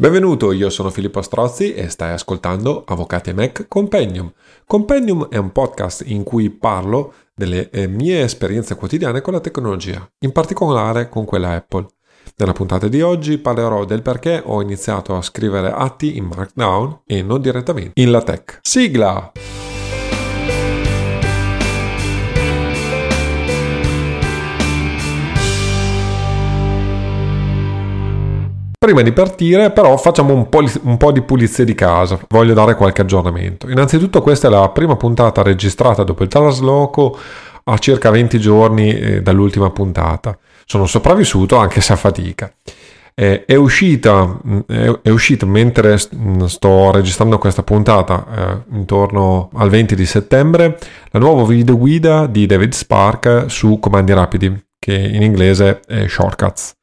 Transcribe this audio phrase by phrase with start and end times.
[0.00, 4.32] Benvenuto, io sono Filippo Strozzi e stai ascoltando Avvocati Mac Compendium.
[4.64, 10.10] Compendium è un podcast in cui parlo delle eh, mie esperienze quotidiane con la tecnologia,
[10.20, 11.86] in particolare con quella Apple.
[12.36, 17.20] Nella puntata di oggi parlerò del perché ho iniziato a scrivere atti in Markdown e
[17.20, 18.60] non direttamente in LaTeX.
[18.62, 19.32] Sigla!
[28.82, 32.74] Prima di partire però facciamo un po', un po', di pulizia di casa, voglio dare
[32.76, 33.68] qualche aggiornamento.
[33.68, 37.14] Innanzitutto questa è la prima puntata registrata dopo il trasloco
[37.64, 40.34] a circa 20 giorni eh, dall'ultima puntata.
[40.64, 42.50] Sono sopravvissuto anche se a fatica.
[43.14, 44.60] Eh, è, uscita, mm,
[45.02, 50.78] è, uscita, mentre mm, sto registrando questa puntata, eh, intorno al 20 di settembre,
[51.10, 56.78] la nuova video guida di David Spark su comandi rapidi, che in inglese è Shortcuts.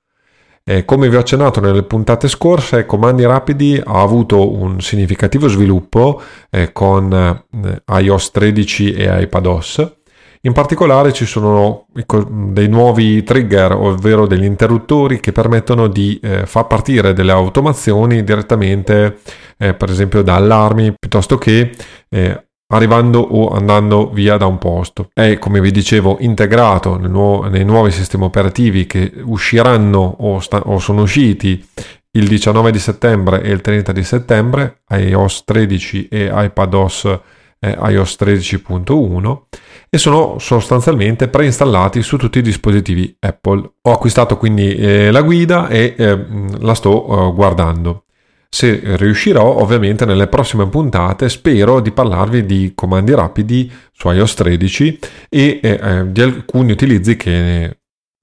[0.70, 6.22] Eh, come vi ho accennato nelle puntate scorse, Comandi Rapidi ha avuto un significativo sviluppo
[6.50, 9.96] eh, con eh, iOS 13 e iPadOS.
[10.42, 16.68] In particolare ci sono dei nuovi trigger, ovvero degli interruttori che permettono di eh, far
[16.68, 19.20] partire delle automazioni direttamente,
[19.58, 21.72] eh, per esempio da allarmi, piuttosto che
[22.10, 25.10] eh, arrivando o andando via da un posto.
[25.14, 30.60] È, come vi dicevo, integrato nel nuovo, nei nuovi sistemi operativi che usciranno o, sta,
[30.66, 31.66] o, sono usciti
[32.12, 37.20] il 19 di settembre e il 30 di settembre, iOS 13 e iPadOS
[37.60, 39.42] eh, iOS 13.1
[39.90, 43.72] e sono sostanzialmente preinstallati su tutti i dispositivi Apple.
[43.82, 46.26] Ho acquistato quindi eh, la guida e eh,
[46.60, 48.04] la sto eh, guardando.
[48.50, 55.00] Se riuscirò, ovviamente nelle prossime puntate spero di parlarvi di comandi rapidi su iOS 13
[55.30, 57.78] e eh, di alcuni utilizzi che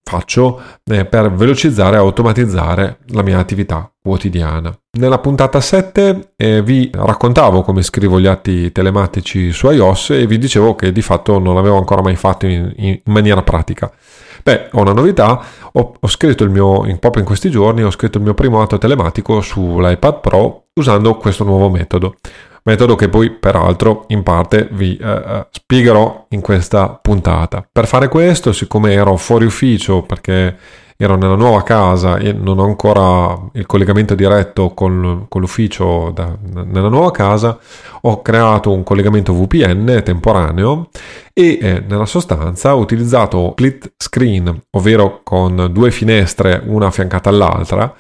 [0.04, 4.76] faccio eh, per velocizzare e automatizzare la mia attività quotidiana.
[4.98, 10.38] Nella puntata 7 eh, vi raccontavo come scrivo gli atti telematici su iOS e vi
[10.38, 13.90] dicevo che di fatto non l'avevo ancora mai fatto in, in maniera pratica.
[14.44, 17.90] Beh, ho una novità, ho, ho scritto il mio, in, proprio in questi giorni, ho
[17.90, 22.16] scritto il mio primo atto telematico sull'iPad Pro usando questo nuovo metodo.
[22.64, 27.66] Metodo che poi peraltro in parte vi eh, eh, spiegherò in questa puntata.
[27.72, 30.54] Per fare questo, siccome ero fuori ufficio perché
[31.04, 36.36] ero nella nuova casa e non ho ancora il collegamento diretto con, con l'ufficio da,
[36.40, 37.58] nella nuova casa,
[38.02, 40.88] ho creato un collegamento VPN temporaneo
[41.32, 47.94] e eh, nella sostanza ho utilizzato split screen, ovvero con due finestre una affiancata all'altra,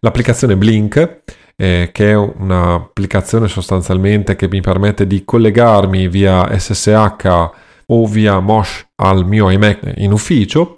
[0.00, 1.22] l'applicazione Blink
[1.56, 7.50] eh, che è un'applicazione sostanzialmente che mi permette di collegarmi via SSH
[7.86, 10.76] o via Mosh al mio iMac in ufficio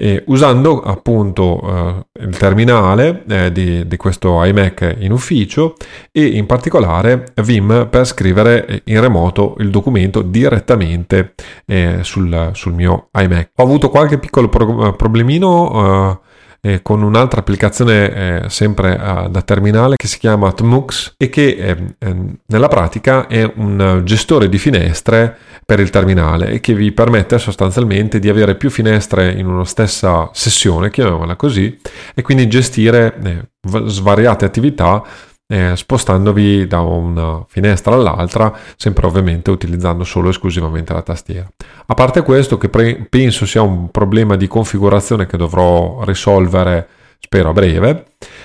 [0.00, 5.74] eh, usando appunto eh, il terminale eh, di, di, questo iMac in ufficio
[6.10, 11.34] e in particolare Vim per scrivere in remoto il documento direttamente
[11.66, 13.50] eh, sul, sul, mio iMac.
[13.56, 16.20] Ho avuto qualche piccolo pro- problemino
[16.62, 21.28] eh, eh, con un'altra applicazione eh, sempre eh, da terminale che si chiama Tmux e
[21.28, 26.74] che ehm, ehm, nella pratica è un gestore di finestre per il terminale e che
[26.74, 31.78] vi permette sostanzialmente di avere più finestre in una stessa sessione, chiamiamola così,
[32.14, 33.48] e quindi gestire eh,
[33.86, 35.02] svariate attività
[35.50, 41.50] eh, spostandovi da una finestra all'altra, sempre ovviamente utilizzando solo e esclusivamente la tastiera.
[41.86, 46.86] A parte questo, che pre- penso sia un problema di configurazione che dovrò risolvere,
[47.18, 48.04] spero a breve,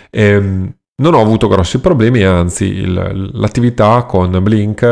[0.09, 4.83] ehm, non ho avuto grossi problemi, anzi il, l'attività con Blink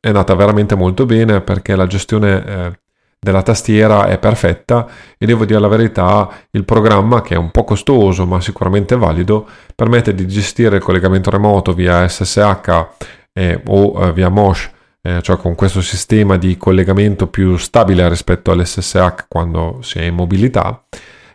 [0.00, 2.78] è andata veramente molto bene perché la gestione eh,
[3.22, 4.88] della tastiera è perfetta
[5.18, 9.46] e devo dire la verità, il programma che è un po' costoso ma sicuramente valido
[9.74, 12.86] permette di gestire il collegamento remoto via SSH
[13.34, 14.70] eh, o eh, via Mosh,
[15.02, 20.14] eh, cioè con questo sistema di collegamento più stabile rispetto all'SSH quando si è in
[20.14, 20.82] mobilità,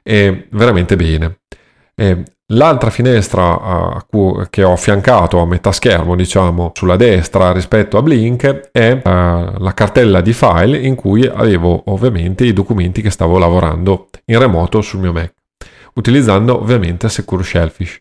[0.02, 1.38] è veramente bene.
[2.50, 8.04] L'altra finestra uh, cui, che ho affiancato a metà schermo, diciamo, sulla destra rispetto a
[8.04, 9.00] Blink è uh,
[9.58, 14.82] la cartella di file in cui avevo ovviamente i documenti che stavo lavorando in remoto
[14.82, 15.34] sul mio Mac,
[15.96, 18.00] utilizzando ovviamente Secure Shellfish.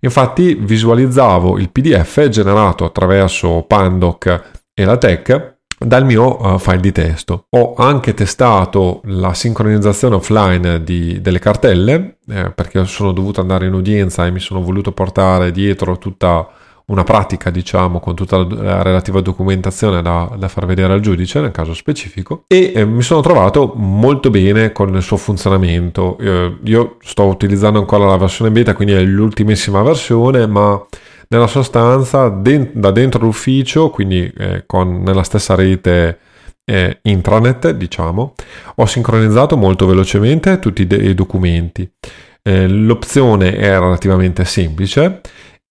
[0.00, 4.42] Infatti visualizzavo il PDF generato attraverso Pandoc
[4.74, 7.46] e la Tech dal mio uh, file di testo.
[7.50, 13.74] Ho anche testato la sincronizzazione offline di, delle cartelle eh, perché sono dovuto andare in
[13.74, 16.48] udienza e mi sono voluto portare dietro tutta
[16.86, 21.50] una pratica, diciamo, con tutta la relativa documentazione da, da far vedere al giudice nel
[21.50, 26.18] caso specifico e eh, mi sono trovato molto bene con il suo funzionamento.
[26.18, 30.80] Eh, io sto utilizzando ancora la versione beta, quindi è l'ultimissima versione, ma
[31.32, 36.18] nella sostanza de- da dentro l'ufficio, quindi eh, con, nella stessa rete
[36.64, 38.34] eh, intranet, diciamo,
[38.76, 41.90] ho sincronizzato molto velocemente tutti i, de- i documenti.
[42.42, 45.20] Eh, l'opzione è relativamente semplice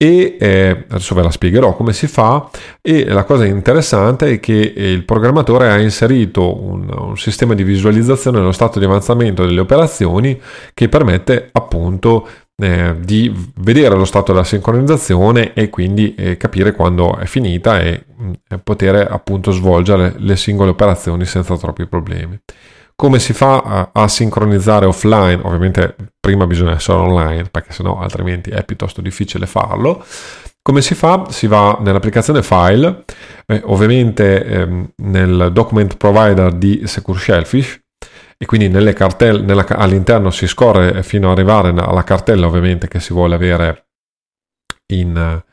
[0.02, 2.50] e eh, adesso ve la spiegherò come si fa
[2.82, 8.40] e la cosa interessante è che il programmatore ha inserito un, un, sistema di visualizzazione
[8.40, 10.42] dello stato di avanzamento delle operazioni
[10.74, 12.28] che permette appunto
[12.62, 18.06] eh, di vedere lo stato della sincronizzazione e quindi eh, capire quando è finita e
[18.16, 22.40] mh, mm, poter appunto svolgere le singole operazioni senza troppi problemi.
[22.96, 25.40] Come si fa a, a, sincronizzare offline?
[25.44, 30.06] Ovviamente prima bisogna essere online perché sennò altrimenti è piuttosto difficile farlo.
[30.62, 31.26] Come si fa?
[31.30, 33.06] Si va nell'applicazione file,
[33.48, 37.82] eh, ovviamente ehm, nel document provider di Secure Shellfish
[38.42, 43.14] e quindi cartelle, nella, all'interno si scorre fino ad arrivare alla cartella ovviamente che si
[43.14, 43.86] vuole avere
[44.94, 45.44] in,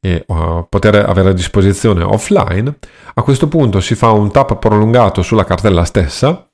[0.00, 2.74] e uh, poter avere a disposizione offline.
[3.12, 6.48] A questo punto si fa un tap prolungato sulla cartella stessa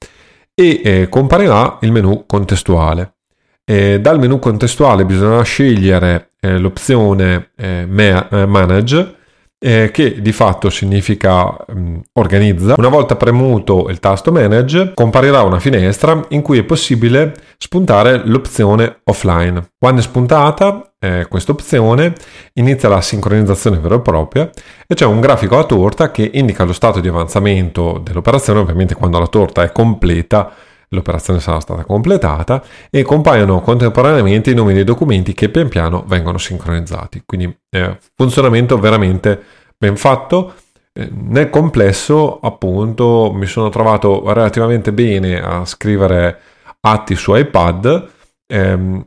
[0.53, 3.19] e eh, comparirà il menu contestuale.
[3.65, 9.15] E dal menu contestuale bisognerà scegliere eh, l'opzione eh, eh Manage
[9.59, 12.75] eh, che di fatto significa mh, mm, organizza.
[12.77, 19.01] Una volta premuto il tasto Manage comparirà una finestra in cui è possibile spuntare l'opzione
[19.05, 19.71] Offline.
[19.79, 22.13] Quando è spuntata eh, questa opzione
[22.55, 24.51] inizia la sincronizzazione vera e propria
[24.87, 29.19] e c'è un grafico a torta che indica lo stato di avanzamento dell'operazione, ovviamente quando
[29.19, 30.53] la torta è completa
[30.95, 36.39] l'operazione sarà stata completata e compaiono contemporaneamente i nomi dei documenti che pian piano vengono
[36.39, 37.23] sincronizzati.
[37.27, 39.43] Quindi eh, funzionamento veramente
[39.77, 40.55] ben fatto.
[40.93, 46.39] Eh, nel complesso, appunto, mi sono trovato relativamente bene a scrivere
[46.81, 48.09] atti su iPad.
[48.47, 49.07] Ehm,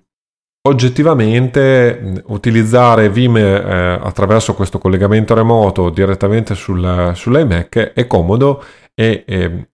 [0.67, 8.63] oggettivamente utilizzare Vim eh, attraverso questo collegamento remoto direttamente sul, sull'iMac è comodo
[8.93, 9.69] e eh,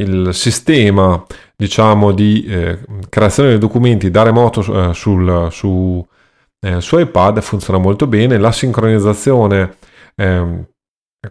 [0.00, 1.24] il sistema
[1.60, 2.78] diciamo di eh,
[3.08, 6.06] creazione dei documenti da remoto eh, sul, su,
[6.60, 8.38] eh, su iPad funziona molto bene.
[8.38, 9.76] La sincronizzazione
[10.14, 10.64] ehm,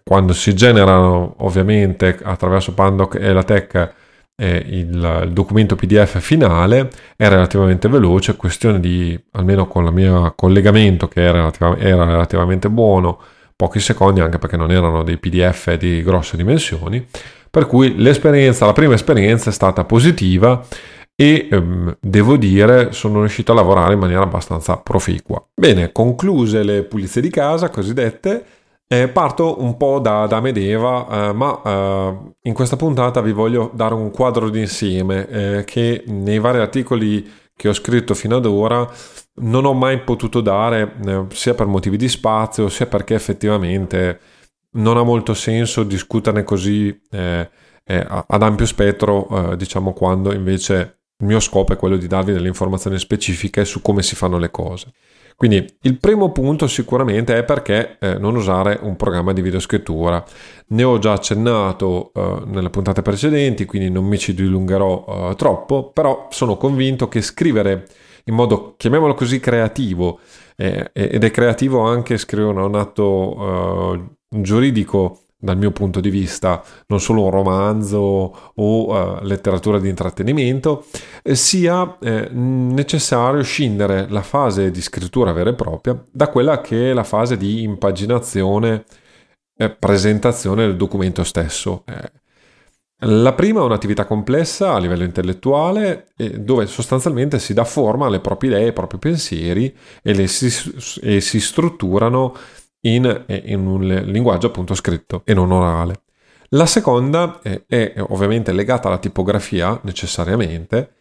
[0.03, 3.93] quando si generano ovviamente attraverso Pandoc e la Tech
[4.35, 10.33] eh, il, il, documento PDF finale è relativamente veloce, questione di almeno con il mio
[10.35, 13.17] collegamento che era, relativ- era relativamente buono,
[13.55, 17.07] pochi secondi anche perché non erano dei PDF di grosse dimensioni
[17.49, 20.63] per cui l'esperienza, la prima esperienza è stata positiva
[21.19, 25.43] e ehm, devo dire sono riuscito a lavorare in maniera abbastanza proficua.
[25.53, 28.45] Bene, concluse le pulizie di casa cosiddette,
[28.87, 33.71] eh, parto un po' da, da Medeva, eh, ma eh, in questa puntata vi voglio
[33.73, 38.87] dare un quadro d'insieme eh, che nei vari articoli che ho scritto fino ad ora
[39.39, 44.19] non ho mai potuto dare, eh, sia per motivi di spazio, sia perché effettivamente
[44.77, 47.49] non ha molto senso discuterne così eh,
[47.83, 52.33] eh, ad ampio spettro, eh, diciamo quando invece il mio scopo è quello di darvi
[52.33, 54.91] delle informazioni specifiche su come si fanno le cose.
[55.35, 60.23] Quindi il primo punto sicuramente è perché eh, non usare un programma di videoscrittura.
[60.69, 65.91] Ne ho già accennato eh, nelle puntate precedenti, quindi non mi ci dilungherò eh, troppo,
[65.91, 67.87] però sono convinto che scrivere
[68.25, 70.19] in modo, chiamiamolo così, creativo,
[70.57, 77.23] ed è creativo anche scrivere un atto giuridico dal mio punto di vista, non solo
[77.23, 80.85] un romanzo o uh, letteratura di intrattenimento,
[81.21, 86.89] eh, sia eh, necessario scindere la fase di scrittura vera e propria da quella che
[86.89, 88.85] è la fase di impaginazione
[89.55, 91.83] e presentazione del documento stesso.
[91.85, 92.11] Eh,
[93.01, 96.07] la prima è un'attività complessa a livello intellettuale
[96.39, 100.51] dove sostanzialmente si dà forma alle proprie idee, ai propri pensieri e, si,
[101.01, 102.35] e si strutturano
[102.87, 106.01] in, in un linguaggio appunto scritto e non orale.
[106.51, 110.93] La seconda è, è ovviamente legata alla tipografia necessariamente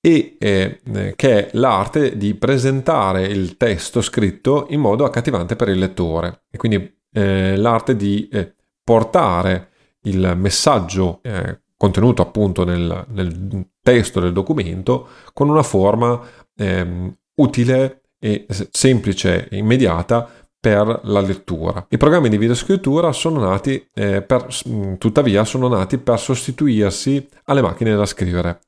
[0.00, 0.80] e eh,
[1.14, 6.56] che è l'arte di presentare il testo scritto in modo accattivante per il lettore e
[6.56, 9.68] quindi eh, l'arte di eh, portare
[10.02, 16.20] il messaggio eh, contenuto appunto nel, nel, testo del documento con una forma
[16.54, 20.28] ehm, utile e semplice e immediata
[20.60, 21.86] per la lettura.
[21.88, 27.62] I programmi di videoscrittura sono nati, eh, per, mm, tuttavia, sono nati per sostituirsi alle
[27.62, 28.60] macchine da scrivere.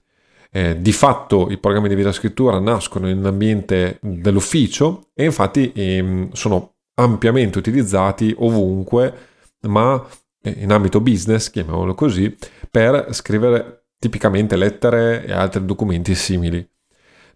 [0.50, 6.32] Eh, di fatto i programmi di videoscrittura nascono in un ambiente dell'ufficio e infatti ehm,
[6.32, 9.14] sono ampiamente utilizzati ovunque,
[9.62, 10.02] ma
[10.42, 12.34] eh, in ambito business, chiamiamolo così,
[12.70, 16.66] per scrivere tipicamente lettere e altri documenti simili.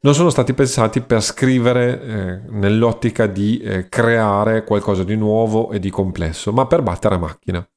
[0.01, 5.79] Non sono stati pensati per scrivere eh, nell'ottica di eh, creare qualcosa di nuovo e
[5.79, 7.69] di complesso, ma per battere a macchina.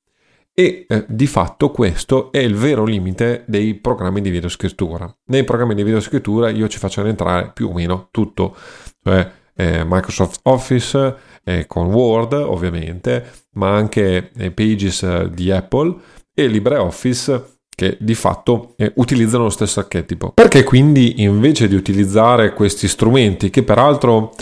[0.54, 5.10] E eh, di fatto questo è il vero limite dei programmi di videoscrittura.
[5.28, 8.56] Nei programmi di videoscrittura io ci faccio entrare più o meno tutto,
[9.02, 15.96] cioè eh, Microsoft Office eh, con Word ovviamente, ma anche eh, Pages di Apple
[16.34, 20.34] e LibreOffice che di fatto eh, utilizzano lo stesso archetipo.
[20.34, 24.34] Perché quindi invece di utilizzare questi strumenti che peraltro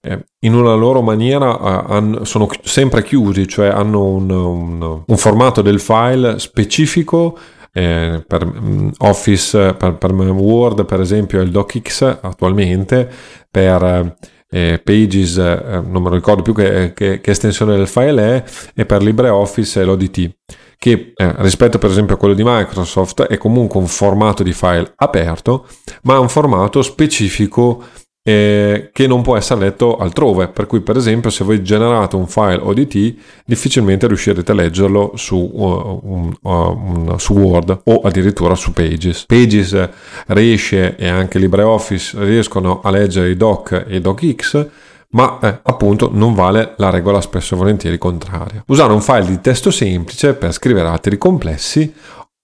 [0.00, 5.60] eh, in una loro maniera eh, sono sempre chiusi, cioè hanno un, un, un formato
[5.60, 7.38] del file specifico
[7.70, 13.10] eh, per um, Office, per, per, Word per esempio è il DocX attualmente,
[13.50, 14.16] per
[14.48, 18.44] eh, Pages eh, non me lo ricordo più che, che, che, estensione del file è,
[18.74, 20.30] e per LibreOffice è l'ODT
[20.78, 24.92] che eh, rispetto per esempio a quello di Microsoft è comunque un formato di file
[24.96, 25.66] aperto,
[26.02, 27.82] ma un formato specifico
[28.28, 30.48] eh, che non può essere letto altrove.
[30.48, 33.14] Per cui, per esempio, se voi generate un file ODT,
[33.44, 39.26] difficilmente riuscirete a leggerlo su, uh, un, uh, un, su Word o addirittura su Pages.
[39.26, 39.88] Pages
[40.26, 44.66] riesce e anche LibreOffice riescono a leggere i doc e i docx
[45.10, 48.62] ma eh, appunto non vale la regola spesso e volentieri contraria.
[48.66, 51.92] Usare un file di testo semplice per scrivere altri complessi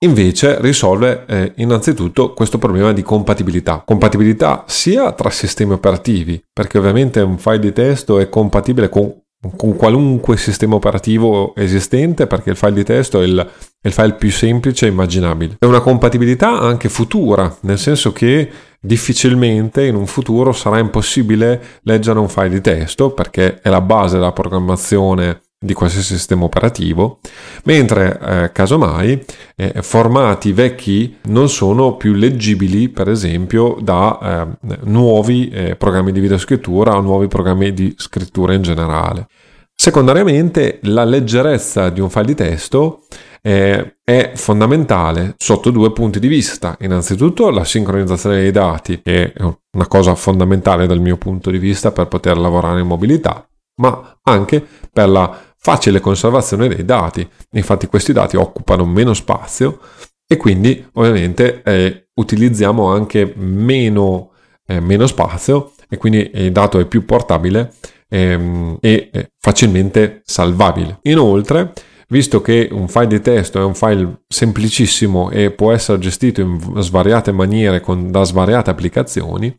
[0.02, 3.83] invece risolve eh, innanzitutto questo problema di compatibilità.
[3.85, 9.22] Compatibilità sia tra sistemi operativi, perché ovviamente un file di testo è compatibile con,
[9.57, 14.15] con qualunque sistema operativo esistente, perché il file di testo è il, è il file
[14.15, 15.57] più semplice immaginabile.
[15.59, 22.19] È una compatibilità anche futura, nel senso che difficilmente in un futuro sarà impossibile leggere
[22.19, 27.21] un file di testo perché è la base della programmazione di qualsiasi sistema operativo,
[27.64, 29.25] mentre eh, casomai
[29.57, 36.21] eh, formati vecchi non sono più leggibili, per esempio, da eh, nuovi eh, programmi di
[36.21, 39.28] videoscrittura o nuovi programmi di scrittura in generale.
[39.75, 43.04] Secondariamente, la leggerezza di un file di testo
[43.40, 46.76] eh, è fondamentale sotto due punti di vista.
[46.81, 51.90] Innanzitutto la sincronizzazione dei dati, che è una cosa fondamentale dal mio punto di vista
[51.90, 53.45] per poter lavorare in mobilità,
[53.81, 57.26] ma anche per la facile conservazione dei dati.
[57.52, 59.78] Infatti questi dati occupano meno spazio
[60.26, 64.33] e quindi ovviamente eh, utilizziamo anche meno,
[64.66, 67.75] eh, meno, spazio e quindi il dato è più portabile
[68.09, 70.99] ehm, e eh, facilmente salvabile.
[71.02, 71.73] Inoltre,
[72.09, 76.59] visto che un file di testo è un file semplicissimo e può essere gestito in
[76.78, 79.57] svariate maniere con, da svariate applicazioni,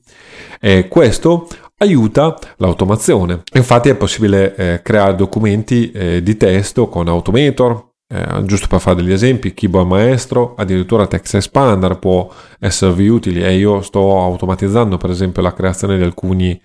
[0.60, 3.44] eh, questo aiuta l'automazione.
[3.53, 8.98] Infatti è possibile eh, creare documenti eh, di testo con Automator, eh, giusto per fare
[8.98, 15.10] degli esempi, Keyboard Maestro, addirittura Text Expander può esservi utile e io sto automatizzando per
[15.10, 16.60] esempio la creazione di, alcuni,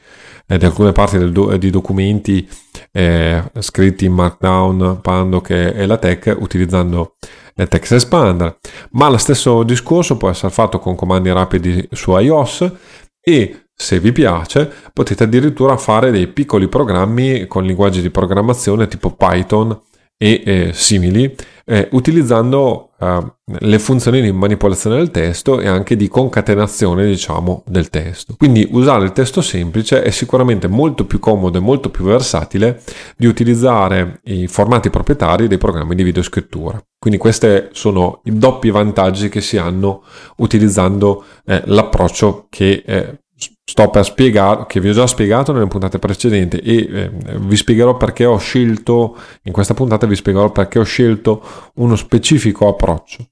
[0.47, 2.47] eh, di alcune parti do, di documenti
[2.93, 7.15] eh, scritti in Markdown, Pando che è la tech utilizzando
[7.55, 8.59] Text Expander,
[8.93, 12.73] ma lo stesso discorso può essere fatto con comandi rapidi su iOS
[13.21, 19.13] e se vi piace, potete addirittura fare dei piccoli programmi con linguaggi di programmazione tipo
[19.13, 19.81] Python
[20.21, 21.33] e eh, simili,
[21.65, 23.25] eh, utilizzando eh,
[23.61, 28.35] le funzioni di manipolazione del testo e anche di concatenazione, diciamo, del testo.
[28.37, 32.83] Quindi usare il testo semplice è sicuramente molto più comodo e molto più versatile
[33.17, 36.83] di utilizzare i formati proprietari dei programmi di videoscrittura.
[36.99, 40.03] Quindi questi sono i doppi vantaggi che si hanno
[40.39, 43.21] utilizzando eh, l'approccio che eh,
[43.65, 47.97] sto per spiegare, che vi ho già spiegato nelle puntate precedenti e eh, vi spiegherò
[47.97, 51.43] perché ho scelto, in questa puntata vi spiegherò perché ho scelto
[51.75, 53.29] uno specifico approccio.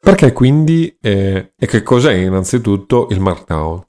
[0.00, 3.84] Perché quindi, eh, e che cos'è innanzitutto il Markdown?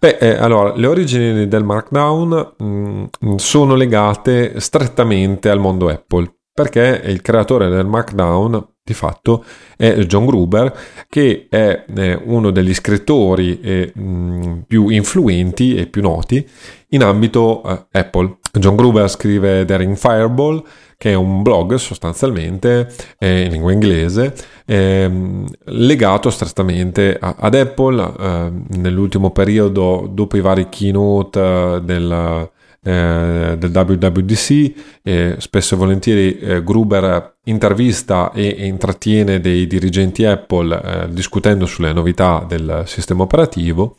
[0.00, 6.40] Beh, eh, allora, le origini del Markdown mh, mm, sono legate strettamente al mondo Apple,
[6.52, 9.42] perché il creatore del Markdown di fatto
[9.78, 10.70] è John Gruber
[11.08, 16.46] che è eh, uno degli scrittori eh, mh, più influenti e più noti
[16.88, 18.36] in ambito eh, Apple.
[18.52, 20.62] John Gruber scrive Daring Fireball
[20.98, 24.32] che è un blog sostanzialmente in lingua inglese
[24.64, 32.48] ehm, legato strettamente ad Apple nell'ultimo periodo dopo i vari keynote del
[32.84, 34.72] eh, del WWDC,
[35.02, 41.92] eh, spesso e volentieri eh, Gruber intervista e, intrattiene dei dirigenti Apple eh, discutendo sulle
[41.92, 43.98] novità del sistema operativo.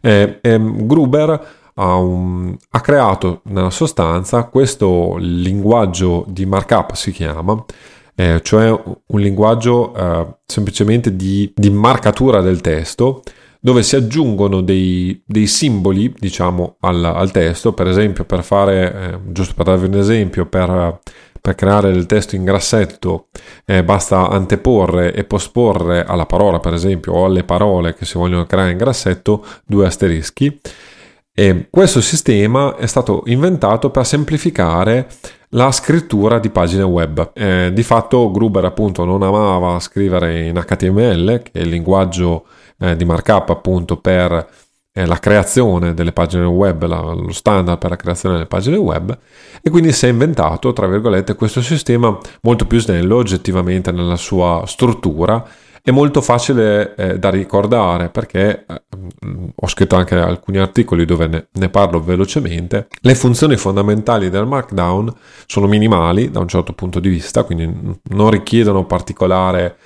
[0.00, 7.64] Ehm, Gruber ha, un, ha, creato nella sostanza questo linguaggio di markup, si chiama,
[8.14, 13.22] eh, cioè un linguaggio eh, semplicemente di, di marcatura del testo
[13.64, 19.18] dove si aggiungono dei, dei simboli, diciamo, al, al, testo, per esempio per fare, eh,
[19.30, 20.98] giusto per darvi un esempio, per,
[21.40, 23.28] per creare il testo in grassetto
[23.64, 28.46] eh, basta anteporre e posporre alla parola, per esempio, o alle parole che si vogliono
[28.46, 30.60] creare in grassetto, due asterischi.
[31.32, 35.06] E questo sistema è stato inventato per semplificare
[35.50, 37.30] la scrittura di pagine web.
[37.32, 42.44] Eh, di fatto Gruber appunto non amava scrivere in HTML, che è il linguaggio
[42.96, 44.48] di markup appunto per
[44.92, 49.16] eh, la creazione delle pagine web, la, lo standard per la creazione delle pagine web
[49.62, 54.64] e quindi si è inventato, tra virgolette, questo sistema molto più snello oggettivamente nella sua
[54.66, 55.44] struttura
[55.84, 58.82] è molto facile eh, da ricordare perché eh,
[59.52, 62.86] ho scritto anche alcuni articoli dove ne, ne, parlo velocemente.
[63.00, 65.12] Le funzioni fondamentali del Markdown
[65.46, 69.76] sono minimali da un certo punto di vista, quindi non richiedono particolare,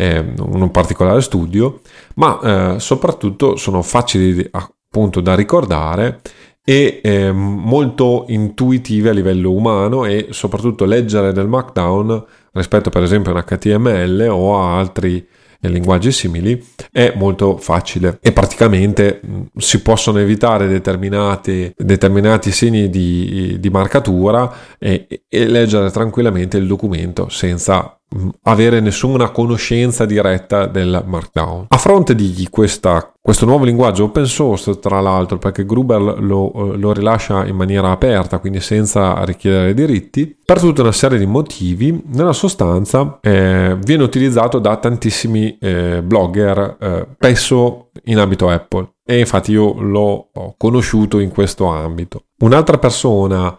[0.00, 1.80] eh, un particolare studio,
[2.14, 6.20] ma eh, soprattutto sono facili appunto da ricordare
[6.64, 13.32] e eh, molto intuitive a livello umano e soprattutto leggere del Markdown rispetto per esempio
[13.32, 15.26] a un HTML o a altri
[15.60, 18.18] e linguaggi simili è molto facile.
[18.22, 19.20] E praticamente
[19.56, 27.28] si possono evitare determinati, determinati segni di, di marcatura e, e leggere tranquillamente il documento
[27.28, 27.97] senza
[28.44, 31.66] avere nessuna conoscenza diretta del Markdown.
[31.68, 36.92] A fronte di questa, questo nuovo linguaggio open source, tra l'altro, perché Gruber lo, lo,
[36.92, 42.32] rilascia in maniera aperta, quindi senza richiedere diritti, per tutta una serie di motivi, nella
[42.32, 48.94] sostanza eh, viene utilizzato da tantissimi eh, blogger, eh, spesso in ambito Apple.
[49.04, 52.24] E infatti io l'ho conosciuto in questo ambito.
[52.40, 53.56] Un'altra persona,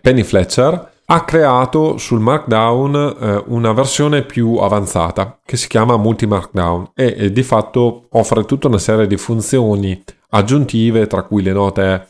[0.00, 6.26] Penny Fletcher, ha creato sul Markdown eh, una versione più avanzata che si chiama Multi
[6.26, 11.52] Markdown e, e, di fatto offre tutta una serie di funzioni aggiuntive tra cui le
[11.52, 12.06] note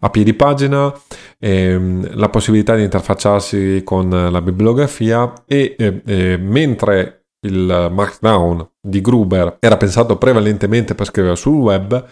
[0.00, 0.92] a piedi pagina,
[1.38, 9.56] ehm, la possibilità di interfacciarsi con la bibliografia e eh, mentre il Markdown di Gruber
[9.60, 12.04] era pensato prevalentemente per scrivere sul web,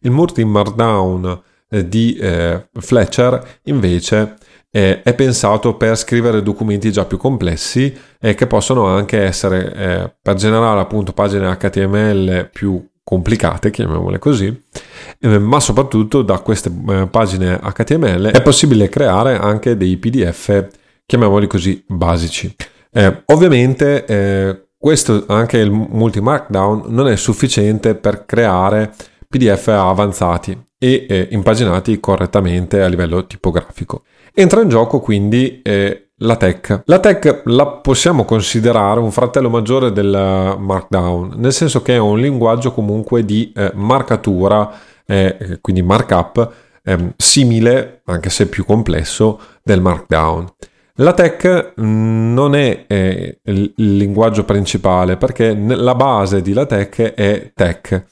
[0.00, 4.36] il Multi Markdown eh, di eh, Fletcher invece
[4.76, 10.14] eh, è pensato per scrivere documenti già più complessi e che possono anche essere eh,
[10.20, 14.62] per generare appunto pagine HTML più complicate, chiamiamole così,
[15.20, 20.66] eh, ma soprattutto da queste eh, pagine HTML è possibile creare anche dei PDF,
[21.06, 22.52] chiamiamoli così, basici.
[22.90, 28.92] Eh, ovviamente questo anche il multi markdown non è sufficiente per creare
[29.28, 34.02] PDF avanzati e impaginati correttamente a livello tipografico.
[34.36, 36.82] Entra in gioco quindi eh, la tech.
[36.86, 42.18] La tech la possiamo considerare un fratello maggiore del Markdown, nel senso che è un
[42.18, 44.72] linguaggio comunque di eh, marcatura,
[45.06, 50.48] eh, quindi markup, ehm, simile, anche se più complesso, del Markdown.
[50.96, 57.14] La tech mm, non è eh, il linguaggio principale perché la base di la tech
[57.14, 58.04] è tech,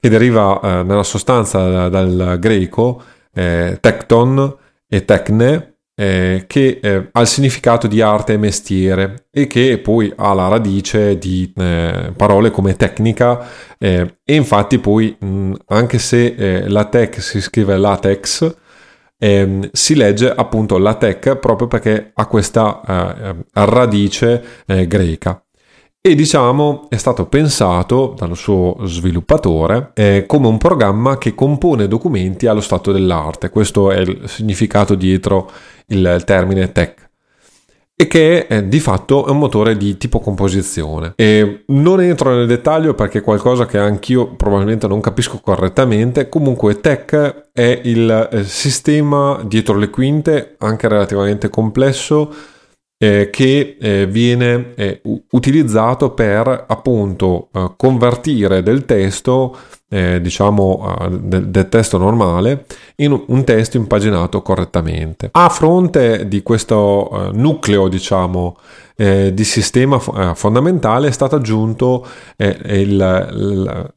[0.00, 3.00] che deriva eh, nella sostanza dal greco
[3.32, 4.56] eh, tecton,
[4.92, 10.12] e tecne, eh, che eh, ha il significato di arte e mestiere e che poi
[10.16, 13.46] ha la radice di eh, parole come tecnica
[13.78, 18.54] eh, e infatti poi mh, anche se eh, la tech si scrive latex
[19.18, 24.42] ehm, si legge appunto la tech proprio perché ha questa eh, radice
[24.86, 25.42] greca
[26.04, 32.48] e diciamo è stato pensato dal suo sviluppatore eh, come un programma che compone documenti
[32.48, 33.50] allo stato dell'arte.
[33.50, 35.48] Questo è il significato dietro
[35.86, 37.10] il termine tech
[37.94, 41.12] e che è, di fatto è un motore di tipo composizione.
[41.14, 46.28] E non entro nel dettaglio perché è qualcosa che anch'io probabilmente non capisco correttamente.
[46.28, 52.34] Comunque tech è il eh, sistema dietro le quinte, anche relativamente complesso,
[53.02, 59.56] eh, che eh, viene eh, utilizzato per appunto eh, convertire del testo,
[59.88, 62.64] eh, diciamo eh, del, del, testo normale,
[62.96, 65.30] in un testo impaginato correttamente.
[65.32, 68.56] A fronte di questo nucleo, diciamo,
[68.94, 72.96] di sistema fondamentale è stato aggiunto il,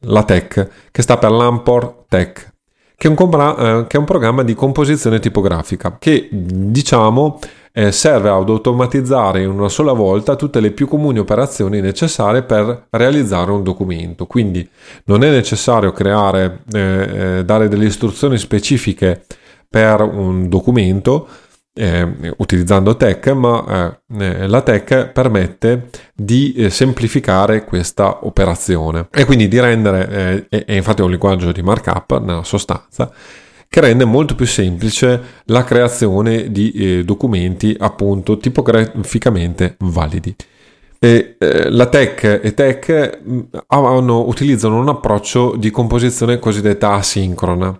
[0.00, 2.54] la tech, che sta per l'Ampor Tech
[2.96, 7.38] che è, un, che è un programma di composizione tipografica che diciamo
[7.78, 12.86] eh, serve ad automatizzare in una sola volta tutte le più comuni operazioni necessarie per
[12.88, 14.24] realizzare un documento.
[14.24, 14.66] Quindi
[15.04, 19.24] non è necessario creare, eh, eh, dare delle istruzioni specifiche
[19.68, 21.28] per un documento,
[21.74, 29.48] eh, utilizzando tech, ma eh, eh, la tech permette di semplificare questa operazione e quindi
[29.48, 33.12] di rendere, è infatti un linguaggio di markup nella sostanza,
[33.76, 40.34] che rende molto più semplice la creazione di eh, documenti appunto tipograficamente validi.
[40.98, 47.78] E, eh, la tech e tech mm, hanno, utilizzano un approccio di composizione cosiddetta asincrona,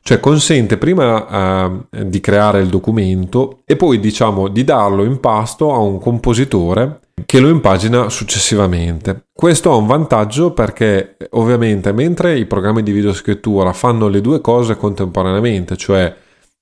[0.00, 5.74] cioè consente prima eh, di creare il documento e poi diciamo di darlo in pasto
[5.74, 9.26] a un compositore che lo impagina successivamente.
[9.32, 14.76] Questo ha un vantaggio perché ovviamente mentre i programmi di videoscrittura fanno le due cose
[14.76, 16.14] contemporaneamente, cioè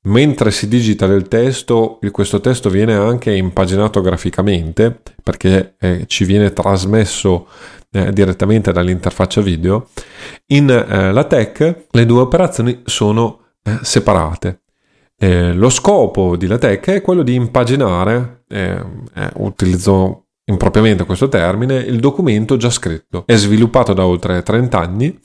[0.04, 6.52] mentre si digita del testo, questo testo viene anche impaginato graficamente perché eh, ci viene
[6.52, 7.46] trasmesso
[7.92, 9.88] eh, direttamente dall'interfaccia video,
[10.46, 14.60] in eh, LaTeX le due operazioni sono eh, separate.
[15.16, 18.82] Eh, lo scopo di LaTeX è quello di impaginare, eh,
[19.34, 23.24] utilizzo impropriamente questo termine, il documento già scritto.
[23.26, 25.18] È sviluppato da oltre 30 anni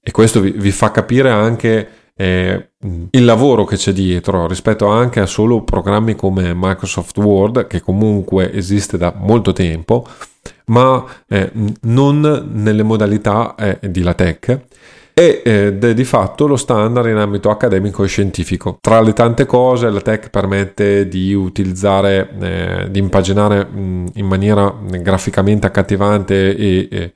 [0.00, 2.70] e questo vi, vi fa capire anche eh,
[3.10, 8.52] il lavoro che c'è dietro rispetto anche a solo programmi come Microsoft Word che comunque
[8.52, 10.06] esiste da molto tempo
[10.66, 11.50] ma eh,
[11.82, 14.58] non nelle modalità eh, di LaTeX
[15.42, 18.78] ed è di fatto lo standard in ambito accademico e scientifico.
[18.80, 24.74] Tra le tante cose la tech permette di utilizzare, eh, di impaginare mh, in maniera
[25.00, 27.14] graficamente accattivante e, e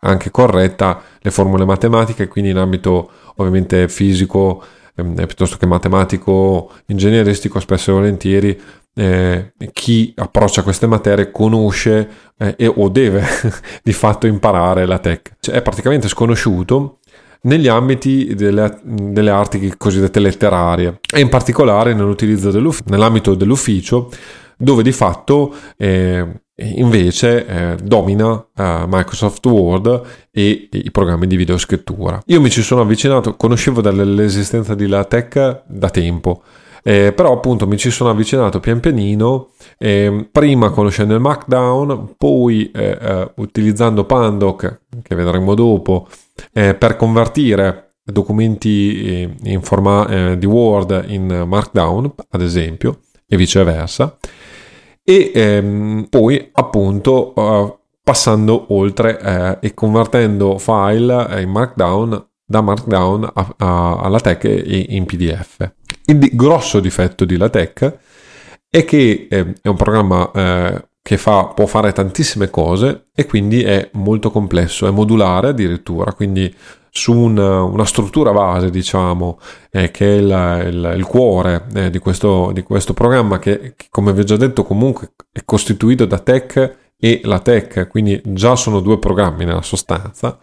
[0.00, 4.62] anche corretta le formule matematiche, quindi in ambito ovviamente fisico
[4.94, 8.60] ehm, piuttosto che matematico, ingegneristico, spesso e volentieri
[8.98, 13.22] eh, chi approccia queste materie conosce eh, e, o deve
[13.82, 15.36] di fatto imparare la tech.
[15.38, 16.98] Cioè, è praticamente sconosciuto
[17.42, 24.10] negli ambiti delle, delle, arti cosiddette letterarie e in particolare nell'utilizzo dell'ufficio, nell'ambito dell'ufficio
[24.56, 31.36] dove di fatto eh, invece eh, domina eh, Microsoft Word e, e, i programmi di
[31.36, 32.20] videoscrittura.
[32.26, 36.42] Io mi ci sono avvicinato, conoscevo dell'esistenza di LaTeX da tempo,
[36.88, 42.70] eh, però appunto mi ci sono avvicinato pian pianino, eh, prima conoscendo il Markdown, poi
[42.70, 46.06] eh, eh, utilizzando Pandoc, che vedremo dopo,
[46.52, 54.16] eh, per convertire documenti in forma di Word in Markdown, ad esempio, e viceversa,
[55.02, 63.98] e ehm, poi appunto passando oltre e convertendo file in Markdown da Markdown a, a,
[63.98, 65.68] alla tech e in PDF.
[66.06, 67.92] Il di- grosso difetto di LaTeX
[68.68, 73.62] è che eh, è un programma eh, che fa, può fare tantissime cose e quindi
[73.62, 76.52] è molto complesso, è modulare addirittura, quindi
[76.90, 79.38] su una, una struttura base, diciamo,
[79.70, 83.86] eh, che è il, il, il cuore eh, di questo, di, questo, programma che, che,
[83.90, 88.56] come vi ho già detto, comunque è costituito da tech e la tech, quindi già
[88.56, 90.38] sono due programmi nella sostanza.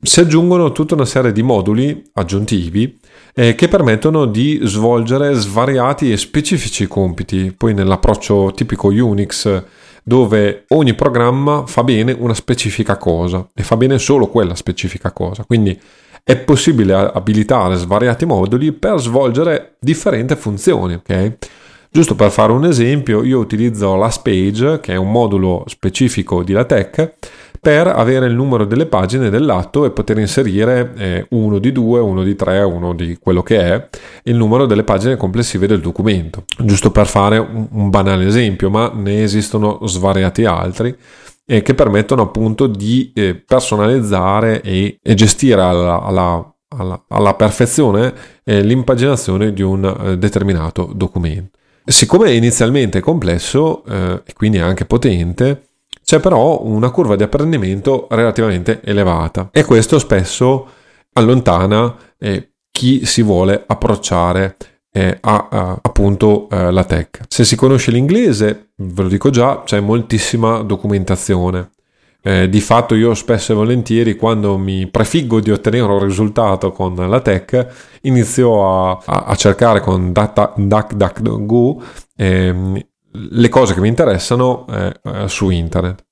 [0.00, 3.00] Si aggiungono tutta una serie di moduli aggiuntivi
[3.34, 9.62] eh, che permettono di svolgere svariati e specifici compiti, poi nell'approccio tipico Unix
[10.04, 15.44] dove ogni programma fa bene una specifica cosa e fa bene solo quella specifica cosa.
[15.44, 15.78] Quindi
[16.24, 21.36] è possibile abilitare svariati moduli per svolgere differenti funzioni, ok?
[21.90, 27.10] Giusto per fare un esempio, io utilizzo LastPage, che è un modulo specifico di LaTeX,
[27.62, 32.24] per avere il numero delle pagine dell'atto e poter inserire eh, uno di due, uno
[32.24, 33.88] di tre, uno di quello che è
[34.24, 36.42] il numero delle pagine complessive del documento.
[36.58, 40.92] Giusto per fare un, un banale esempio, ma ne esistono svariati altri
[41.46, 48.12] eh, che permettono appunto di eh, personalizzare e, e gestire alla, alla, alla, alla perfezione
[48.42, 51.58] eh, l'impaginazione di un eh, determinato documento.
[51.84, 55.68] Siccome è inizialmente complesso eh, e quindi anche potente,
[56.12, 60.68] c'è però una curva di apprendimento relativamente elevata e questo spesso
[61.14, 64.58] allontana eh, chi si vuole approcciare
[64.92, 67.20] eh, a, a, appunto eh, la tech.
[67.28, 71.70] Se si conosce l'inglese, ve lo dico già, c'è moltissima documentazione.
[72.20, 76.94] Eh, di fatto io spesso e volentieri quando mi prefiggo di ottenere un risultato con
[76.94, 77.68] la tech
[78.02, 81.82] inizio a, a, a cercare con DuckDuckGo
[82.16, 82.80] ehm,
[83.12, 86.04] le cose che mi interessano eh, eh, su internet.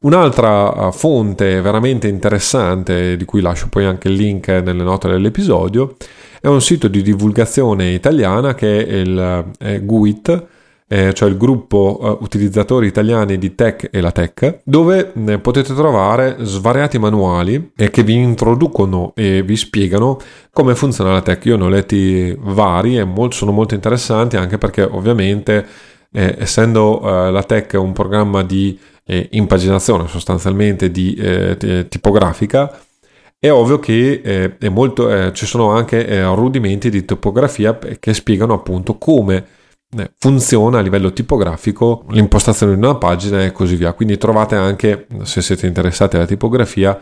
[0.00, 5.96] Un'altra eh, fonte veramente interessante, di cui lascio poi anche il link nelle note dell'episodio,
[6.40, 10.46] è un sito di divulgazione italiana che è il è GUIT,
[10.92, 15.72] eh, cioè il gruppo eh, utilizzatori italiani di Tech e la Tech, dove eh, potete
[15.72, 20.18] trovare svariati manuali eh, che vi introducono e vi spiegano
[20.50, 21.42] come funziona la Tech.
[21.46, 25.66] Io ne ho letti vari e molto, sono molto interessanti anche perché ovviamente
[26.12, 31.14] eh, essendo eh, la Tech un programma di impaginazione sostanzialmente di
[31.88, 32.80] tipografica,
[33.36, 39.44] è ovvio che molto, ci sono anche rudimenti di topografia che spiegano appunto come
[39.94, 43.92] eh, funziona a livello tipografico l'impostazione di una pagina e così via.
[43.92, 46.98] Quindi trovate anche, se siete interessati alla tipografia,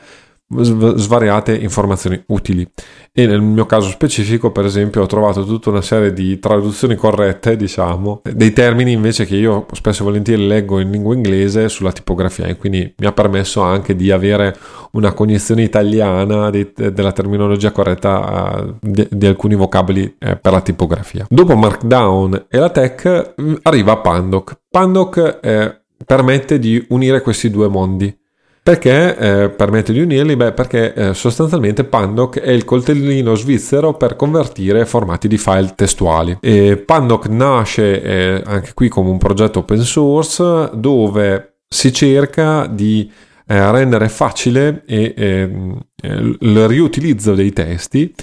[0.59, 2.67] svariate informazioni utili.
[3.13, 7.57] E nel mio caso specifico per esempio ho trovato tutta una serie di traduzioni corrette
[7.57, 12.47] diciamo dei termini invece che io spesso e volentieri leggo in lingua inglese sulla tipografia.
[12.47, 14.57] E quindi mi ha permesso anche di avere
[14.93, 21.27] una cognizione italiana di, della terminologia corretta di, di, alcuni vocaboli eh, per la tipografia.
[21.29, 24.59] Dopo Markdown e la tech arriva Pandoc.
[24.69, 28.20] Pandoc eh, permette di unire questi due mondi
[28.63, 30.37] perché eh, permette di unirli?
[30.37, 36.37] Beh, perché eh, sostanzialmente Pandoc è il coltellino svizzero per convertire formati di file testuali.
[36.41, 43.11] E Pandoc nasce eh, anche qui come un progetto open source dove si cerca di
[43.47, 48.15] eh, rendere facile e, ehm, il riutilizzo dei testi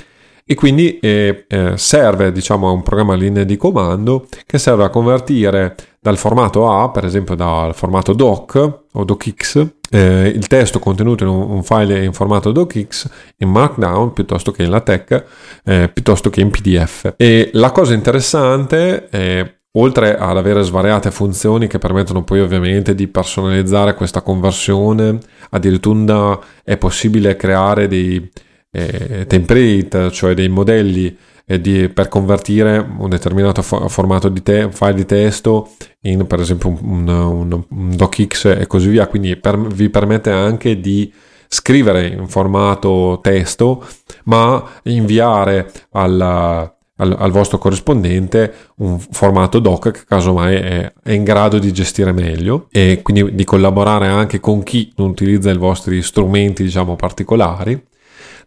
[0.50, 4.90] e quindi eh, eh, serve diciamo a un programma linea di comando che serve a
[4.90, 5.76] convertire
[6.08, 11.30] dal formato A, per esempio dal formato doc o docx, eh, il testo contenuto in
[11.30, 15.24] un, un, file in formato docx in Markdown piuttosto che in LaTeX,
[15.66, 17.16] eh, piuttosto che in PDF.
[17.18, 23.08] E la cosa interessante è oltre ad avere svariate funzioni che permettono poi ovviamente di
[23.08, 25.18] personalizzare questa conversione,
[25.50, 28.32] addirittura è possibile creare dei
[28.72, 31.18] eh, template, cioè dei modelli
[31.56, 35.70] di, per convertire un determinato fo- formato di te- file di testo
[36.02, 40.82] in per esempio un, un, un docx e così via, quindi per, vi permette anche
[40.82, 41.12] di
[41.48, 43.86] scrivere in formato testo
[44.26, 51.24] ma inviare alla, al, al, vostro corrispondente un formato doc che casomai è, è, in
[51.24, 56.02] grado di gestire meglio e quindi di collaborare anche con chi non utilizza i vostri
[56.02, 57.82] strumenti diciamo particolari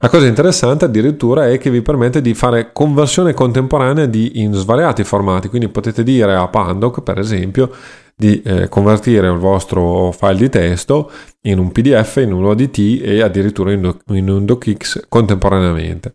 [0.02, 5.04] la cosa interessante addirittura è che vi permette di fare conversione contemporanea di, in svariati
[5.04, 7.70] formati, quindi potete dire a Pandoc, per esempio,
[8.16, 11.10] di eh, convertire il vostro file di testo
[11.42, 16.14] in un PDF, in un ODT e addirittura in, in un DocX contemporaneamente.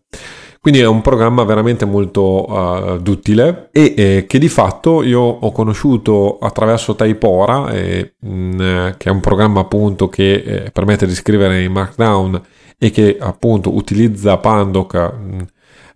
[0.60, 5.52] Quindi è un programma veramente molto uh, duttile e eh, che di fatto io ho
[5.52, 11.62] conosciuto attraverso Typora, eh, mh, che è un programma appunto che eh, permette di scrivere
[11.62, 12.42] in Markdown
[12.78, 15.40] e che appunto utilizza Pandoc mm,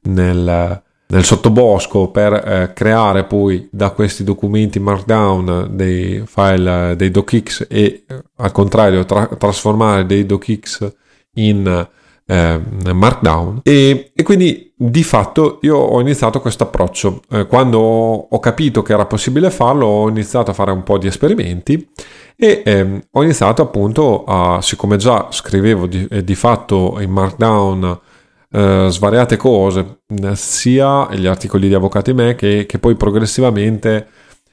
[0.02, 7.66] nel, nel sottobosco per eh, creare poi da questi documenti markdown dei file dei docx
[7.68, 10.92] e eh, al contrario tra- trasformare dei docx
[11.34, 11.88] in
[12.26, 12.60] eh,
[12.92, 13.60] markdown.
[13.64, 17.20] E, e, quindi di fatto io ho iniziato questo approccio.
[17.30, 21.06] Eh, quando ho capito che era possibile farlo ho iniziato a fare un po' di
[21.06, 21.86] esperimenti
[22.34, 28.00] e ehm, ho iniziato appunto a, siccome già scrivevo di, eh, di fatto in Markdown
[28.52, 30.00] eh, svariate cose,
[30.32, 34.08] sia gli articoli di Avvocati Me che, che poi progressivamente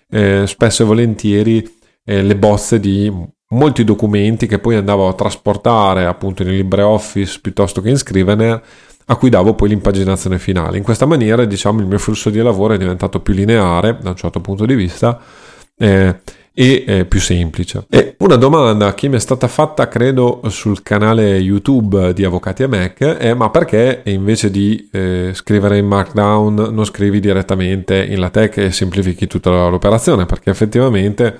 [0.09, 1.65] eh, spesso e volentieri
[2.03, 3.09] eh, le bozze di
[3.51, 8.61] molti documenti che poi andavo a trasportare appunto in LibreOffice piuttosto che in Scrivener
[9.09, 10.77] a cui davo poi l'impaginazione finale.
[10.77, 14.15] In questa maniera diciamo il mio flusso di lavoro è diventato più lineare da un
[14.15, 15.19] certo punto di vista
[15.77, 16.19] eh,
[16.53, 17.85] e eh, più semplice.
[17.89, 22.67] E una domanda che mi è stata fatta, credo, sul canale YouTube di Avvocati e
[22.67, 28.57] Mac è: ma perché invece di eh, scrivere in Markdown non scrivi direttamente in LaTeX
[28.57, 30.25] e semplifichi tutta l'operazione?
[30.25, 31.37] Perché effettivamente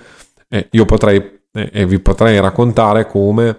[0.48, 1.18] eh, io potrei
[1.52, 3.58] eh, e vi potrei raccontare come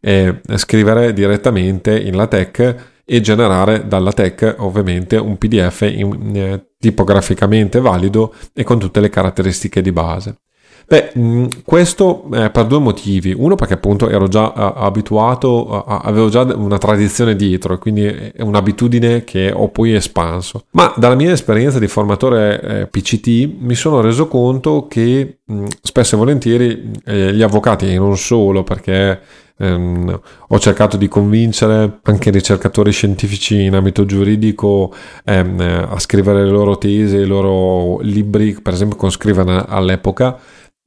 [0.00, 2.74] eh, scrivere direttamente in LaTeX
[3.08, 9.08] e generare dalla tech ovviamente un PDF in, eh, tipograficamente valido e con tutte le
[9.08, 10.40] caratteristiche di base.
[10.88, 13.34] Beh, mm, questo eh, per due motivi.
[13.36, 19.24] Uno perché appunto ero già uh, abituato, avevo già una tradizione dietro quindi è un'abitudine
[19.24, 20.64] che ho poi espanso.
[20.70, 26.14] Ma dalla mia esperienza di formatore eh, PCT mi sono reso conto che mm, spesso
[26.14, 29.20] e volentieri eh, gli avvocati e non solo perché
[29.58, 34.94] ehm, ho cercato di convincere anche ricercatori scientifici in ambito giuridico
[35.24, 40.38] ehm, a scrivere le loro tesi, i loro libri, per esempio con Scrivere all'epoca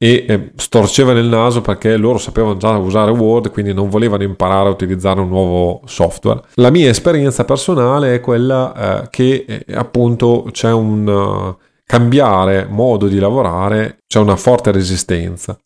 [0.02, 4.68] e eh, storceva nel naso perché loro sapevano già usare Word, quindi non volevano imparare
[4.68, 6.40] a utilizzare un nuovo software.
[6.54, 11.06] La mia esperienza personale è quella eh, che eh, appunto c'è un...
[11.06, 15.58] Uh, cambiare modo di lavorare c'è una forte resistenza.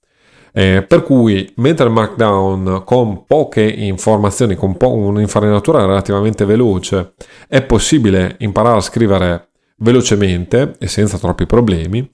[0.54, 7.12] Eh, per cui, mentre il Markdown con poche informazioni, con po- un'infarinatura relativamente veloce,
[7.46, 12.10] è possibile imparare a scrivere velocemente e senza troppi problemi,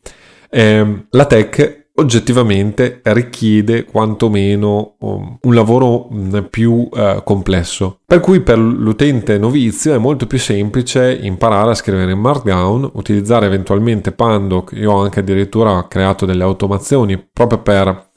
[0.51, 8.01] eh, la tech oggettivamente richiede quantomeno um, un lavoro mm, più uh, complesso.
[8.05, 13.47] Per cui per l'utente novizio è molto più semplice imparare a scrivere in Markdown, utilizzare
[13.47, 14.73] eventualmente Pandoc.
[14.75, 18.09] Io ho anche addirittura creato delle automazioni proprio per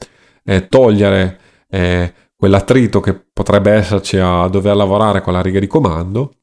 [0.45, 6.33] eh, togliere eh, quell'attrito che potrebbe esserci a dover lavorare con la riga di comando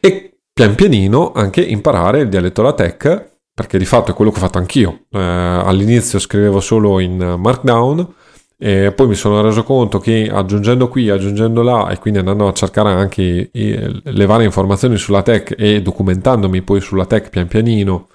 [0.00, 4.40] e pian pianino anche imparare il dialetto LaTeX perché di fatto è quello che ho
[4.40, 5.04] fatto anch'io.
[5.10, 8.14] Eh, all'inizio scrivevo solo in Markdown
[8.58, 12.52] e poi mi sono reso conto che aggiungendo qui, aggiungendo là e quindi andando a
[12.52, 18.08] cercare anche le varie informazioni sulla tech e documentandomi poi sulla tech pian pianino,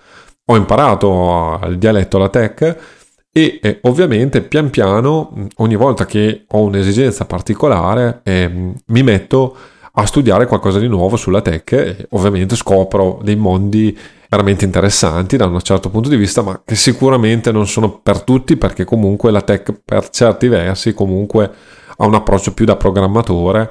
[0.46, 2.78] ho imparato il dialetto la tech
[3.30, 9.56] e eh, ovviamente pian piano ogni volta che ho un'esigenza particolare eh, mi metto
[9.92, 13.98] a studiare qualcosa di nuovo sulla tech e ovviamente scopro dei mondi
[14.30, 18.58] veramente interessanti da un certo punto di vista, ma che sicuramente non sono per tutti
[18.58, 21.50] perché comunque la tech per certi versi comunque
[21.98, 23.70] ha un approccio più da programmatore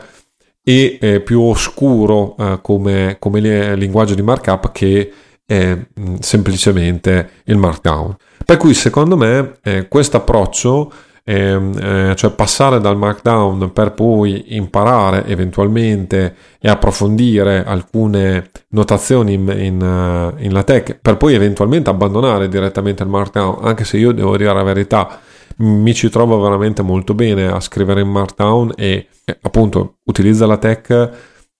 [0.63, 5.13] e eh, più oscuro eh, come, come linguaggio di markup che
[5.47, 8.17] è mh, semplicemente il markdown.
[8.45, 10.93] Per cui secondo me eh, questo approccio
[11.29, 19.83] eh, cioè passare dal markdown per poi imparare eventualmente e approfondire alcune notazioni in, in,
[19.83, 24.55] eh, in LaTeX per poi eventualmente abbandonare direttamente il markdown, anche se io devo dire
[24.55, 25.19] la verità,
[25.57, 30.59] mi ci trovo veramente molto bene a scrivere in markdown e eh, appunto utilizza la
[30.59, 31.11] tech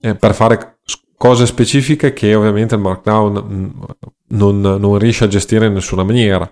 [0.01, 0.79] eh, per fare
[1.17, 3.69] cose specifiche che ovviamente il markdown mm,
[4.29, 6.49] non, non riesce a gestire in nessuna maniera.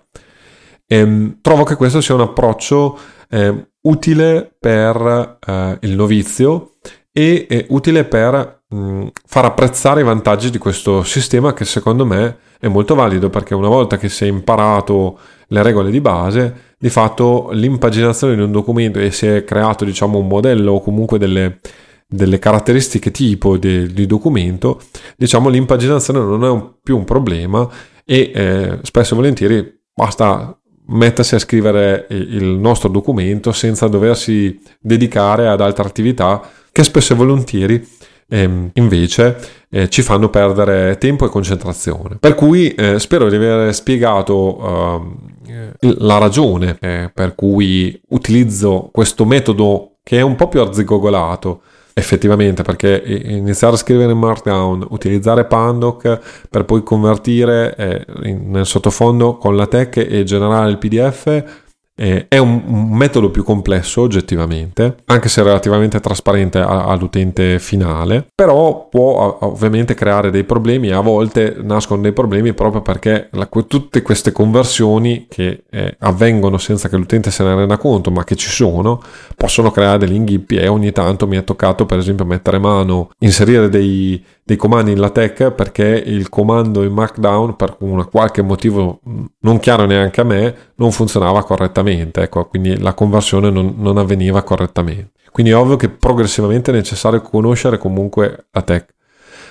[0.94, 2.96] Ehm, trovo che questo sia un approccio
[3.28, 6.74] eh, utile per eh, il novizio
[7.10, 12.38] e utile per mh, mm, far apprezzare i vantaggi di questo sistema che secondo me
[12.60, 16.88] è molto valido perché una volta che si è imparato le regole di base, di
[16.88, 21.58] fatto l'impaginazione di un documento e si è creato diciamo un modello o comunque delle,
[22.06, 24.80] delle caratteristiche tipo di, di, documento,
[25.16, 27.68] diciamo l'impaginazione non è un, più un problema
[28.04, 35.48] e eh, spesso e volentieri basta mettersi a scrivere il nostro documento senza doversi dedicare
[35.48, 37.88] ad altre attività che spesso e volentieri
[38.28, 39.36] ehm, invece
[39.70, 42.16] eh, ci fanno perdere tempo e concentrazione.
[42.18, 49.24] Per cui eh, spero di aver spiegato eh, la ragione eh, per cui utilizzo questo
[49.24, 51.62] metodo che è un po' più arzigogolato
[51.94, 56.18] effettivamente perché iniziare a scrivere in Markdown, utilizzare Pandoc
[56.50, 61.62] per poi convertire eh, in, nel sottofondo con la tech e generare il PDF
[61.96, 68.26] eh, è un, un, metodo più complesso oggettivamente, anche se relativamente trasparente a, all'utente finale,
[68.34, 74.02] però può ovviamente creare dei problemi a volte nascono dei problemi proprio perché la, tutte
[74.02, 78.50] queste conversioni che eh, avvengono senza che l'utente se ne renda conto, ma che ci
[78.50, 79.00] sono,
[79.36, 83.68] possono creare degli inghippi e ogni tanto mi è toccato per esempio mettere mano, inserire
[83.68, 89.00] dei, dei comandi in LaTeX perché il comando in Markdown per un qualche motivo
[89.40, 94.42] non chiaro neanche a me non funzionava correttamente, ecco, quindi la conversione non, non avveniva
[94.42, 95.12] correttamente.
[95.30, 98.84] Quindi è ovvio che progressivamente è necessario conoscere comunque LaTeX.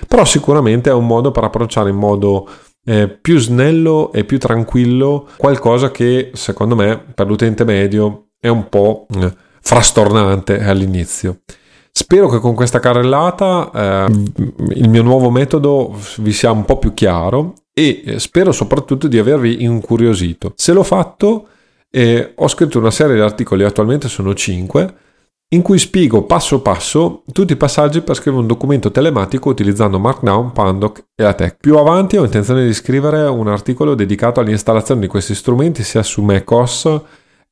[0.08, 2.48] Però sicuramente è un modo per approcciare in modo
[2.84, 8.68] eh, più snello e più tranquillo qualcosa che secondo me per l'utente medio è un
[8.68, 11.40] po' eh, frastornante all'inizio.
[11.90, 14.06] Spero che con questa carrellata eh,
[14.74, 19.18] il mio nuovo metodo vi sia un po' più chiaro e eh, spero soprattutto di
[19.18, 20.52] avervi incuriosito.
[20.56, 21.48] Se l'ho fatto,
[21.90, 24.94] eh, ho scritto una serie di articoli, attualmente sono 5,
[25.48, 30.52] in cui spiego passo passo tutti i passaggi per scrivere un documento telematico utilizzando Markdown,
[30.52, 31.56] Pandoc e ATEC.
[31.60, 36.22] Più avanti ho intenzione di scrivere un articolo dedicato all'installazione di questi strumenti sia su
[36.22, 37.00] macOS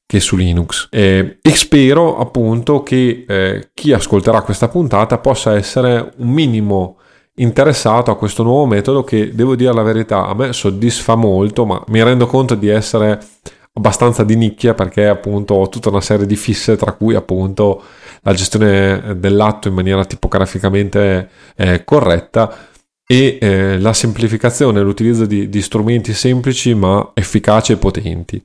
[0.04, 0.88] che su Linux.
[0.90, 6.96] E, e spero appunto che eh, chi ascolterà questa puntata possa essere un minimo
[7.37, 11.83] interessato a questo nuovo metodo che devo dire la verità a me soddisfa molto ma
[11.88, 13.18] mi rendo conto di essere
[13.75, 17.83] abbastanza di nicchia perché appunto ho tutta una serie di fisse tra cui appunto
[18.21, 22.55] la gestione dell'atto in maniera tipograficamente eh, corretta
[23.07, 28.43] e eh, la semplificazione l'utilizzo di, di strumenti semplici ma efficaci e potenti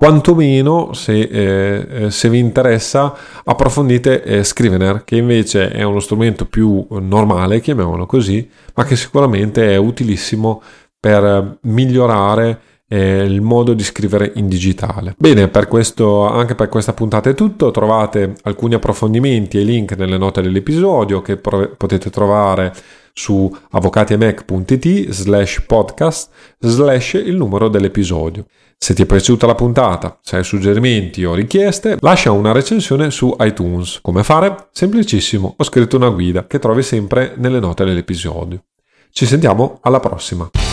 [0.00, 6.46] quantomeno se, eh, eh, se vi interessa approfondite eh, Scrivener che invece è uno strumento
[6.46, 10.62] più normale chiamiamolo così ma che sicuramente è utilissimo
[10.98, 15.14] per migliorare eh, il modo di scrivere in digitale.
[15.16, 17.70] Bene, per questo, anche per questa puntata è tutto.
[17.70, 22.72] Trovate alcuni approfondimenti e link nelle note dell'episodio che potete trovare
[23.12, 28.46] su avvocatiemac.it slash podcast slash il numero dell'episodio.
[28.76, 33.36] Se ti è piaciuta la puntata, se hai suggerimenti o richieste, lascia una recensione su
[33.40, 34.00] iTunes.
[34.00, 34.68] Come fare?
[34.72, 38.64] Semplicissimo, ho scritto una guida che trovi sempre nelle note dell'episodio.
[39.10, 40.69] Ci sentiamo alla prossima!